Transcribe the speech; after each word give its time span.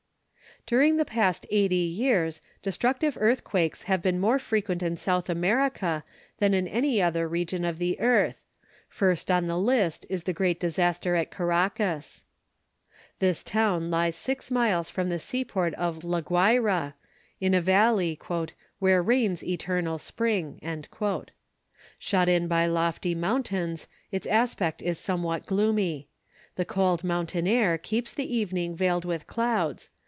During 0.67 0.97
the 0.97 1.05
past 1.05 1.47
eighty 1.49 1.71
years 1.75 2.39
destructive 2.61 3.17
earthquakes 3.19 3.81
have 3.83 4.03
been 4.03 4.19
more 4.19 4.37
frequent 4.37 4.83
in 4.83 4.95
South 4.95 5.27
America 5.27 6.03
than 6.37 6.53
in 6.53 6.67
any 6.67 7.01
other 7.01 7.27
region 7.27 7.65
of 7.65 7.79
the 7.79 7.99
earth. 7.99 8.43
First 8.87 9.31
on 9.31 9.47
the 9.47 9.57
list 9.57 10.05
is 10.07 10.23
the 10.25 10.33
great 10.33 10.59
disaster 10.59 11.15
at 11.15 11.31
Caracas. 11.31 12.25
This 13.17 13.41
town 13.41 13.89
lies 13.89 14.15
six 14.15 14.51
miles 14.51 14.87
from 14.87 15.09
the 15.09 15.17
seaport 15.17 15.73
of 15.73 16.03
La 16.03 16.21
Guayra, 16.21 16.93
in 17.39 17.55
a 17.55 17.59
valley 17.61 18.17
"where 18.77 19.01
reigns 19.01 19.43
eternal 19.43 19.97
spring." 19.97 20.59
Shut 21.97 22.29
in 22.29 22.47
by 22.47 22.67
lofty 22.67 23.15
mountains, 23.15 23.87
its 24.11 24.27
aspect 24.27 24.83
is 24.83 24.99
somewhat 24.99 25.47
gloomy. 25.47 26.07
The 26.55 26.65
cold 26.65 27.03
mountain 27.03 27.47
air 27.47 27.79
keeps 27.79 28.13
the 28.13 28.31
evening 28.31 28.75
veiled 28.75 29.05
with 29.05 29.25
clouds. 29.25 29.89